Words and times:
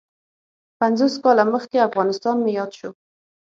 پنځوس 0.79 1.13
کاله 1.23 1.43
مخکې 1.53 1.85
افغانستان 1.87 2.35
مې 2.43 2.51
یاد 2.59 2.71
شو. 2.79 2.89